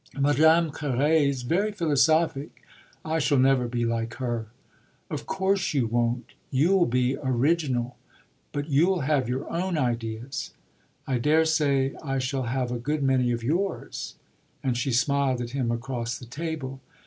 "Madame 0.19 0.71
Carré's 0.71 1.43
very 1.43 1.71
philosophic. 1.71 2.63
I 3.05 3.19
shall 3.19 3.37
never 3.37 3.67
be 3.67 3.85
like 3.85 4.15
her." 4.15 4.47
"Of 5.11 5.27
course 5.27 5.75
you 5.75 5.85
won't 5.85 6.31
you'll 6.49 6.87
be 6.87 7.17
original. 7.21 7.97
But 8.51 8.67
you'll 8.67 9.01
have 9.01 9.29
your 9.29 9.47
own 9.53 9.77
ideas." 9.77 10.55
"I 11.05 11.19
daresay 11.19 11.93
I 12.03 12.17
shall 12.17 12.47
have 12.49 12.71
a 12.71 12.79
good 12.79 13.03
many 13.03 13.31
of 13.31 13.43
yours" 13.43 14.15
and 14.63 14.75
she 14.75 14.91
smiled 14.91 15.39
at 15.39 15.51
him 15.51 15.69
across 15.69 16.17
the 16.17 16.25
table. 16.25 16.81